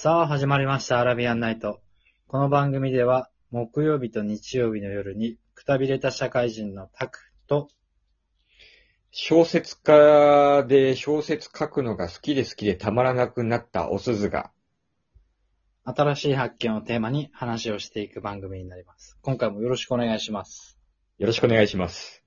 [0.00, 1.80] さあ、始まりました、アラビアンナイト。
[2.28, 7.18] この番組では、木曜日と日曜日の夜に、くたびれた社会人のタク
[7.48, 7.66] と、
[9.10, 14.52] 小説家で小説書くのが好きで好きでたまらなくなったおすずが、
[15.82, 19.18] 新しい発見をテーマに話をしていく番組になります。
[19.22, 20.78] 今回もよろしくお願いします。
[21.18, 22.22] よろしくお願いします。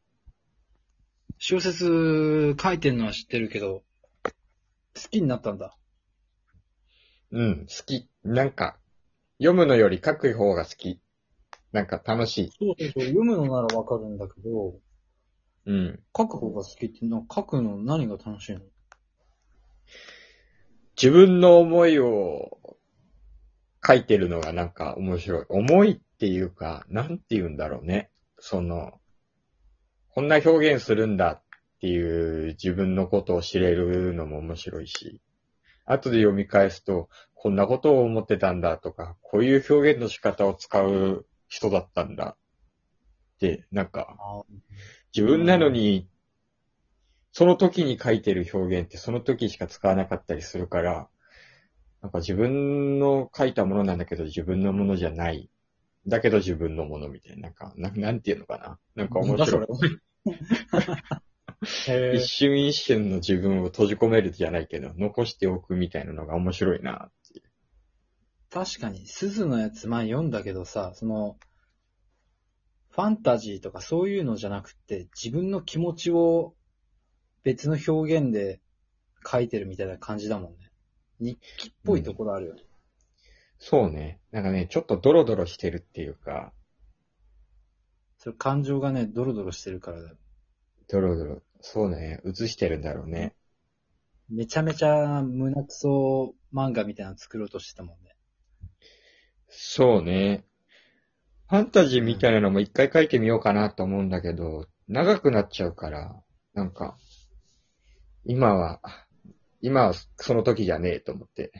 [1.38, 3.84] 小説書いてるのは知ってるけど、
[4.24, 4.32] 好
[5.10, 5.78] きになったんだ。
[7.32, 8.10] うん、好き。
[8.24, 8.78] なんか、
[9.40, 11.00] 読むのより書く方が好き。
[11.72, 12.52] なんか楽しい。
[12.60, 14.76] そうそうそう、読むのならわかるんだけど、
[15.66, 16.00] うん。
[16.16, 18.62] 書く方が好きってのは書くの何が楽しいの？
[21.02, 22.60] 自分の思いを
[23.86, 25.46] 書いてるのがなんか面白い。
[25.50, 28.10] 思いっていうか、なんて言うんだろうね。
[28.40, 29.00] その、
[30.14, 31.44] こんな表現するんだっ
[31.80, 35.22] ていう自分のことを知れるのも面白いし、
[35.86, 42.38] 後で読み返すと、こんなことを思ってたんだとか、こういう表現の仕方を使う人だったんだ
[43.36, 44.44] って、なんか、あ
[45.16, 46.08] 自分なのに、
[47.32, 51.08] その時に書いてる表現ってその時しか使わなかったりするから、
[52.02, 55.50] なんか自分の書いたものなんだけど自分のものじゃない。
[56.08, 57.44] だけど自分のものみたいな。
[57.44, 58.80] なんか、ななんていうのかな。
[58.96, 59.68] なんか面白い。
[61.88, 67.44] へ一瞬一瞬の自分を閉じ込めるじゃないけど、残しておくみたいなのが面白いなっていう。
[68.50, 71.38] 確かに、鈴のやつ前読んだけどさ、その、
[72.90, 76.56] ファンタジーとかそういうのじゃなくて、自分の気持ちを
[77.44, 78.60] 別の表現で
[79.26, 80.72] 書いてるみたいな感じだもんね。
[81.20, 82.64] 日記っぽいところあるよね。
[83.60, 84.20] そうね。
[84.32, 86.52] なんかね、ちょっとドロドロしてるっていうか、
[88.18, 90.16] それ感情がね、ドロドロしてるからだよ。
[90.90, 93.36] ドロドロ、そうね、映してるんだろうね。
[94.30, 98.16] めちゃめちゃ胸クソ漫画みたいなの作ろうとしてたもんね。
[99.50, 100.46] そうね。
[101.50, 106.98] ファンタジーみたいなのも一回書いてみようかなと思うんだけど、長くなっちゃうから、なんか、
[108.24, 108.80] 今は、
[109.62, 111.52] 今はその時じゃねえと思って。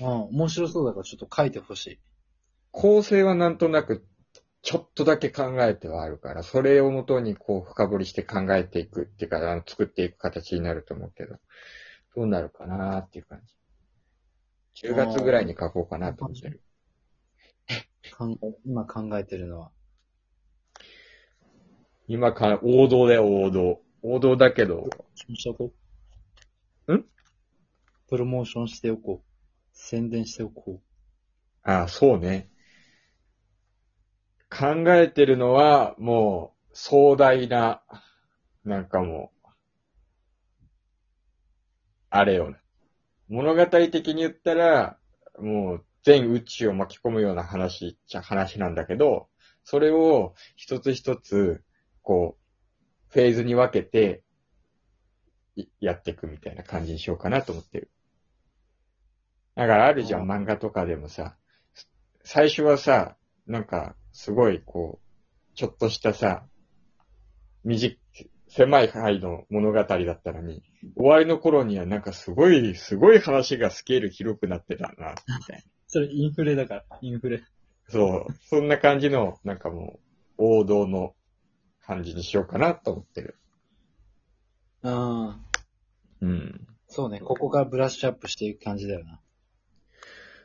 [0.00, 0.06] うん、
[0.36, 1.98] 面白そうだからちょっと書いてほしい。
[2.70, 4.06] 構成はなんとなく、
[4.62, 11.36] ちょっとだけ考えてはあるから、それをもとにこう深掘りして考えていくっていうか、あの作っていく形になると思うけど、
[12.14, 13.40] どうなるかなっていう感
[14.74, 14.88] じ。
[14.88, 16.62] 10月ぐらいに書こうかなと思ってる。
[18.64, 19.72] 今考えてるのは。
[22.06, 23.82] 今か、王道だよ、王道。
[24.02, 25.72] 王道だけど、しておこ
[26.86, 26.94] う。
[26.94, 27.04] ん？
[28.08, 29.32] プロモーションしておこう。
[29.72, 30.80] 宣伝しておこ
[31.62, 32.51] ああ、そうね。
[34.52, 37.82] 考えてるのは、もう、壮大な、
[38.64, 39.48] なんかもう、
[42.10, 42.58] あれよね。
[43.28, 44.98] 物語的に言ったら、
[45.38, 49.28] もう、全宇宙を巻き込むような話っちゃ話なんだけど、
[49.64, 51.64] それを一つ一つ、
[52.02, 54.22] こう、フェーズに分けて、
[55.56, 57.90] いやっていくみたいな感じにしようかなと思ってる。
[59.54, 61.38] だからあるじゃん、漫画とかでもさ、
[62.24, 66.46] 最初はさ、なんか、すごい、こう、ちょっとしたさ、
[67.64, 67.98] 短い、
[68.48, 70.62] 狭い範囲の物語だったのに、
[70.96, 75.58] 終わりの頃にはなんかすごい、すごい話がスケール広くなってたな、みたいな。
[75.58, 75.62] う。
[75.86, 77.42] それインフレだから、インフレ。
[77.88, 80.00] そう、そんな感じの、なんかも
[80.38, 81.14] う、王道の
[81.80, 83.38] 感じにしようかなと思ってる。
[84.82, 85.52] ああ、
[86.20, 86.66] うん。
[86.88, 87.20] そうね。
[87.20, 89.20] ここからブラッシュアップしていく感じだよな。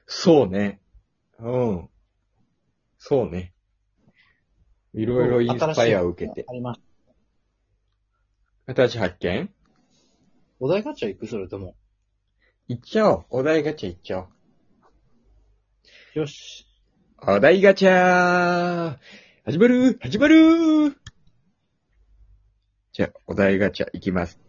[0.05, 0.79] そうね。
[1.39, 1.89] うん。
[2.97, 3.53] そうね。
[4.93, 6.45] いろいろインスパイアを受けて。
[6.49, 6.81] あります。
[8.67, 9.49] 新しい発見？
[10.59, 11.27] お題ガチャ行く？
[11.27, 11.75] それとも。
[12.67, 13.25] いっちゃおう。
[13.29, 14.21] お題ガチャいっちゃお
[16.15, 16.19] う。
[16.19, 16.67] よし。
[17.21, 18.97] お題ガチャー
[19.45, 20.95] 始まる始まる
[22.91, 24.39] じゃあ、お題ガチャいきます。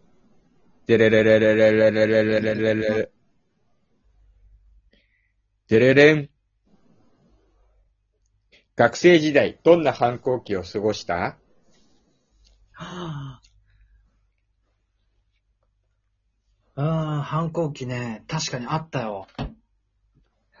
[0.85, 3.11] でれれれれれれれれれれれれ。
[5.67, 6.29] でれれん。
[8.79, 11.13] 学生時代、どんな反抗期を過ごした？
[11.15, 11.37] は
[12.77, 13.41] あ。
[16.75, 18.23] ああ、反抗期ね。
[18.29, 19.27] 確かにあったよ。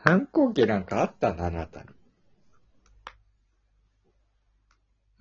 [0.03, 1.87] 反抗期なんかあったな、あなたに。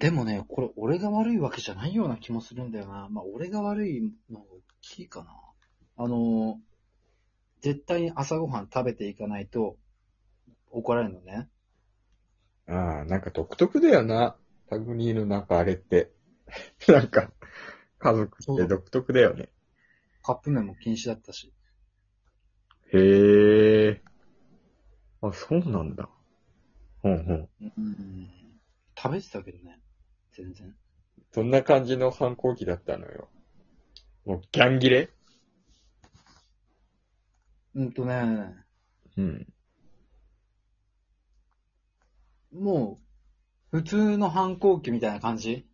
[0.00, 3.06] でもね、これ俺が悪いわけじゃないような気もするんだよな。
[3.12, 4.47] まあ、俺が悪いのが大
[4.81, 5.31] きいかな。
[5.99, 6.59] あの、
[7.61, 9.77] 絶対に朝ごはん食べていかないと
[10.73, 11.49] 怒られるのね。
[12.69, 14.37] ああ、なんか独特だよな。
[14.69, 16.11] タグニーのなんかあれって。
[16.88, 17.32] なんか、
[17.99, 19.49] 家族って独特だよね。
[20.23, 21.53] カップ麺も禁止だったし。
[22.93, 24.03] へえ。
[25.23, 26.09] あ、そうなんだ。
[27.03, 27.49] ほんほん。
[27.61, 28.29] うん。
[28.97, 29.81] 食べてたけどね。
[30.32, 30.75] 全然。
[31.32, 33.29] そんな感じの反抗期だったのよ。
[34.25, 35.11] もう、ギャンギレ
[37.75, 38.55] うんとね、
[39.17, 39.47] うん。
[42.58, 43.00] も
[43.72, 45.66] う、普通の反抗期みたいな感じ？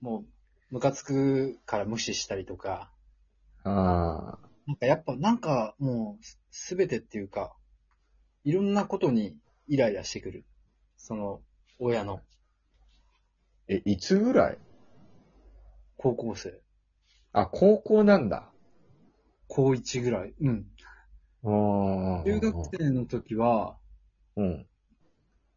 [0.00, 0.24] も
[0.70, 2.90] う、ムカつくから無視したりとか、
[3.64, 4.48] ああ。
[4.66, 7.54] なんかやっぱ、なんかもう、すべてっていうか、
[8.44, 9.36] いろんなことに
[9.68, 10.44] イライラしてくる。
[10.96, 11.42] その、
[11.78, 12.20] 親の
[13.68, 14.58] え、いつぐらい？
[15.96, 16.60] 高校生。
[17.32, 18.50] あ、高校なんだ。
[19.48, 20.34] 高1ぐらい。
[20.40, 20.66] うん。
[21.44, 22.24] ああ。
[22.24, 23.76] 中学生の時は、
[24.36, 24.66] うん。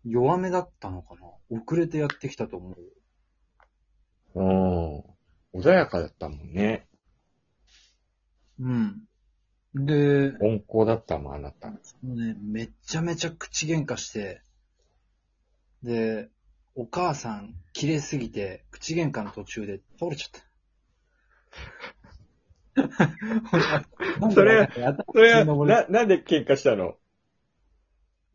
[0.09, 1.21] 弱めだったのかな？
[1.61, 2.75] 遅れてやってきたと思
[4.35, 4.39] う。
[4.39, 5.03] うん。
[5.61, 6.87] 穏やかだったもんね。
[8.59, 9.03] うん。
[9.75, 11.69] で、温厚だったもん、あなた。
[11.69, 14.41] もうね、めっちゃめちゃ口喧嘩して、
[15.83, 16.29] で、
[16.75, 20.47] お母さん、綺麗すぎて、口喧嘩の途中で倒れちゃった。
[24.31, 24.69] それ
[25.11, 26.95] それは、登れな、なんで喧嘩したの？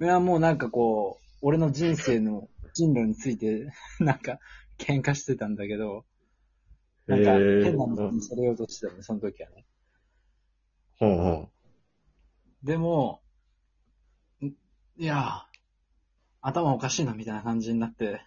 [0.00, 3.68] いや、もうなんかこう、俺の人生の進路について、
[3.98, 4.38] なんか、
[4.78, 6.06] 喧嘩してたんだけど、
[7.06, 9.66] なんか、変なのにされようとしてたね、その時はね。
[10.98, 11.52] ほんほん。
[12.62, 13.22] でも、
[14.40, 14.54] んい
[15.04, 15.48] や、
[16.40, 18.24] 頭おかしいな、みたいな感じになって、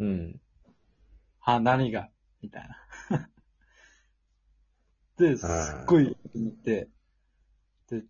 [0.00, 0.40] うん。
[1.38, 2.10] は、何が？
[2.42, 2.76] みたいな。
[5.16, 6.88] で、すっごい、思って、
[7.88, 8.04] で、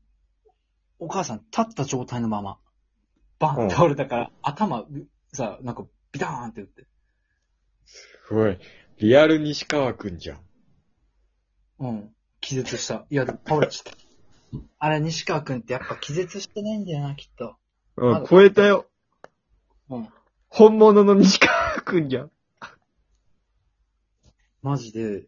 [0.99, 2.59] お母さん立った状態のまま、
[3.38, 4.88] バンって倒れたから、頭、う
[5.32, 6.87] さ、なんか、ビターンって打って、
[7.85, 8.58] すごい。
[8.99, 10.40] リアル西川くんじゃん。
[11.79, 13.06] うん、気絶した。
[13.11, 13.99] いや、倒れちゃった。
[14.79, 17.56] あれ、西川くんってやっぱ気絶してないんだよな、きっと。
[17.96, 18.87] うん、超えたよ。
[19.88, 20.08] うん。
[20.49, 22.31] 本物の西川くんじゃん。
[24.62, 25.26] マジで、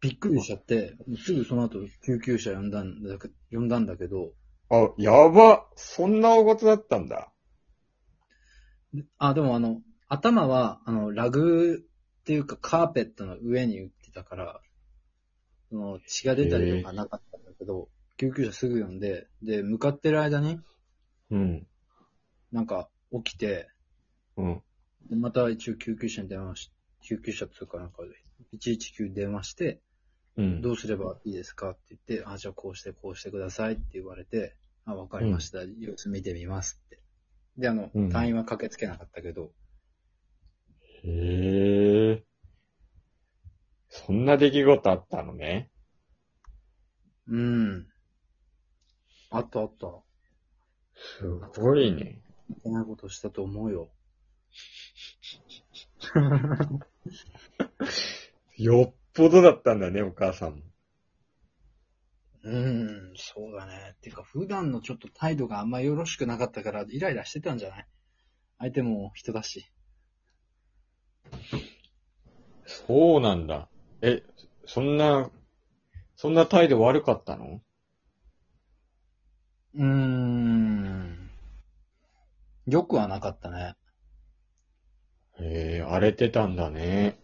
[0.00, 4.32] びっくりしちゃって、すぐその後救急車呼んだんだけ呼んだんだけど、
[4.70, 5.66] あ、やば。
[5.74, 7.32] そんな大事だったんだ。
[8.94, 11.84] であ、でもあの、頭は、あの、ラグ
[12.20, 14.60] っていうかカーペットの上に打ってたから、
[15.70, 20.58] その血が出たりとかなかったんだけど、救急車すぐ呼んで、で、向かってる間に、
[21.30, 21.66] うん。
[22.50, 23.68] なんか起きて、
[24.36, 24.62] うん。
[25.08, 26.72] でまた一応救急車に電話し、
[27.02, 28.02] 救急車っていうかなんか、
[28.52, 29.80] 119電話して、
[30.36, 30.60] うん。
[30.60, 35.62] どうすればいいですかって言って、あ、じゃあこうしてこうしてくださいって言われて、あ、わかりました。
[35.62, 36.99] 様子見てみますって。
[37.60, 39.52] で、あのうん、隊員は駆けつけなかったけど、
[41.04, 42.24] へえ。
[43.88, 45.70] そんな出来事あったのね。
[47.28, 47.86] うん。
[49.30, 49.86] あったあった。
[50.94, 51.28] す
[51.60, 52.22] ごいね。
[52.48, 53.90] いけないことしたと思うよ。
[58.56, 60.62] よっぽどだったんだね、お母さんも。
[62.42, 63.96] うん、そうだね。
[64.00, 67.86] てか、普段のちょっと態度があんまよろしくなかったから、イライラしてたんじゃない？
[68.58, 69.70] 相手も人だし。
[72.66, 73.68] そうなんだ。
[74.00, 74.22] え、
[74.64, 75.30] そんな、
[76.16, 77.60] そんな態度悪かったの？
[79.74, 81.30] うーん。
[82.66, 83.74] よくはなかったね。
[85.38, 87.18] へえ、荒れてたんだね。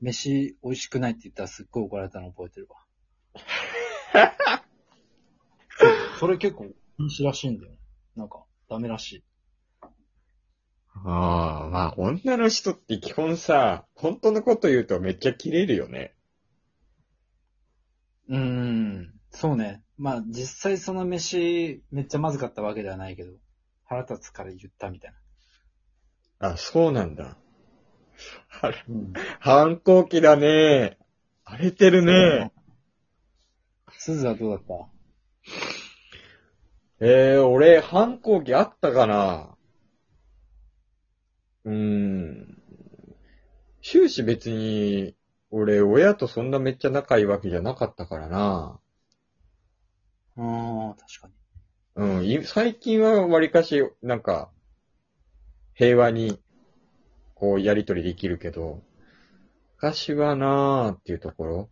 [0.00, 2.76] 飯美味しくないって言ったらすっごい怒られたの覚えてるわ。
[6.18, 6.66] それ結構
[6.96, 7.72] 禁止らしいんだよ。
[8.16, 9.24] なんか、ダメらしい。
[11.06, 16.14] ああ、まあ女の人って基本さ、本当のこと言うとめっちゃキレるよね。
[18.28, 19.12] うーん。
[19.30, 19.82] そうね。
[19.98, 23.32] まあ、実際その飯、めっちゃまずかったわけではないけど、
[23.84, 25.12] 腹立つから言ったみたい
[26.40, 26.48] な。
[26.50, 27.36] あ、そうなんだ。
[28.60, 29.12] あれ、うん。
[29.40, 30.98] 反抗期だね。
[31.44, 32.52] 荒れてるね。
[34.04, 34.74] すずはどうだった？
[37.00, 39.56] えー、俺、反抗期あったかな？
[41.64, 42.58] うーん。
[43.82, 45.16] 終始別に、
[45.50, 48.78] 俺、親とそんなめっちゃ仲いいわけじゃなかったからな。
[50.36, 51.34] ああ、確かに。
[51.96, 54.50] うん、い最近はわりかし、なんか、
[55.72, 56.38] 平和に、
[57.34, 58.82] こう、やりとりできるけど、
[59.76, 61.68] 昔はなーっていうところ、お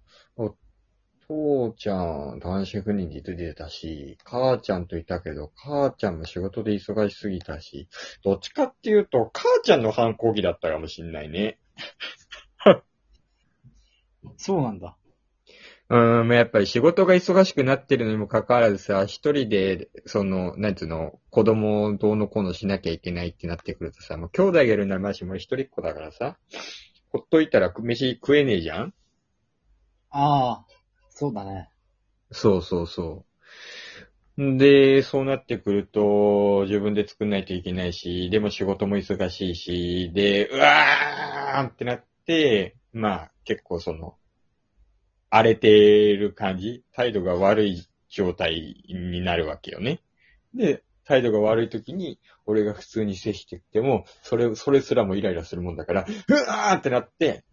[1.33, 1.95] 父ちゃ
[2.35, 7.89] ん、単身赴任で出てたし、母ちゃんといたけど、母ちゃんも仕事で忙しすぎたし、
[8.23, 11.59] どっちかっていうと、母ちゃんの反抗期だったかもしんないね。
[14.37, 14.97] そうなんだ。
[15.89, 26.39] うん、まあやっぱり仕事が忙しくなってるのにもかかわらずさ、一人で、その、なんつうの、子供をどうのこうのしなきゃいけないってなってくるとさ、もう兄弟がいるならましも一人っ子だからさ、
[27.11, 28.95] ほっといたら飯食えねえじゃん
[30.11, 30.72] ああ、
[31.23, 31.69] そうだね。
[32.33, 33.25] そうそうそ
[34.37, 34.59] う。
[34.59, 44.17] で、そうなってくると、自分で作んないといけないし、でも仕事も忙しいし、で、うわーんってなって、まあ、結構その、
[45.31, 45.71] 荒れて
[46.13, 50.01] る感じ態度が悪い状態になるわけよね。
[50.57, 57.45] で、態度が悪い時に、俺が普通に接してきても、それ、それすらもイライラするもんだから、うわーってなって、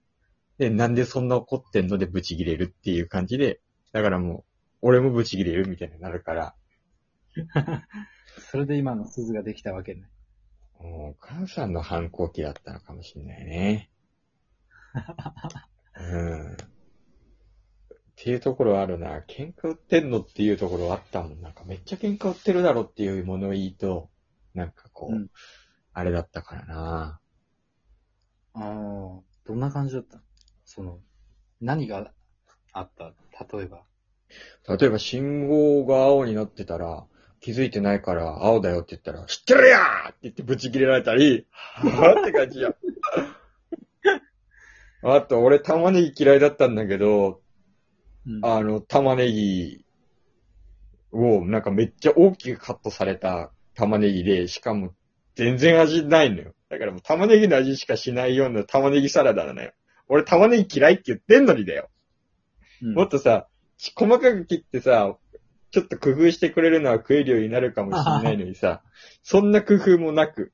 [0.59, 1.97] で、なんでそんな怒ってんの？
[1.97, 3.61] でブチ切れるっていう感じで、
[3.91, 4.43] だからもう、
[4.81, 6.55] 俺もブチ切れるみたいになるから、
[8.51, 10.09] それで今の鈴ができたわけね。
[10.75, 13.89] お母さんの反抗期だったのかもしれないね。
[15.95, 16.53] うん。
[16.53, 16.55] っ
[18.15, 19.21] ていうところあるな。
[19.21, 21.41] 喧嘩売ってんのっていうところあったもん。
[21.41, 24.09] なんかめっちゃ喧嘩売ってるだろっていう物言いと、
[24.53, 25.29] なんかこう、うん
[25.91, 27.19] あれだったからな。
[28.53, 30.21] ああ、どんな感じだった
[30.71, 30.99] その、
[31.61, 32.11] 何が
[32.73, 33.11] あった？
[33.57, 33.81] 例えば。
[34.77, 37.07] 例えば信号が青になってたら、
[37.39, 42.75] 気づいてないから青だよって言ったら、知ってるやーって言ってブチ切れられたり、はぁって感じや。
[45.01, 47.41] あと、俺玉ねぎ嫌いだったんだけど、
[48.27, 49.83] うんあの、玉ねぎ
[51.11, 54.93] を、なんかめっちゃ大きくカットされた玉ねぎで、しかも
[55.33, 56.53] 全然味ないのよ。
[56.69, 59.71] だからもう玉ねぎの味しかしないような玉ねぎサラダなのよ。
[60.09, 61.89] 俺玉ねぎ嫌いって言ってんのにだよ。
[62.81, 63.47] うんもっとさ、
[63.77, 65.15] ち細かく切ってさ、
[65.71, 68.81] ちょっと工夫してくれるのは食えるようになるかもしれないのにさ、
[69.21, 70.51] そんな工夫もなく、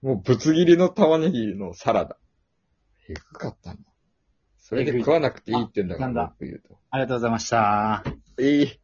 [0.00, 2.16] もうぶつ切りの玉ねぎのサラダ。
[3.08, 3.82] えぐかったんだ。
[4.58, 6.08] それで食わなくていいって言うんだから。
[6.90, 8.04] ありがとうございました。
[8.38, 8.80] いい。